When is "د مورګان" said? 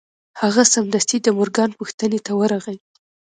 1.21-1.69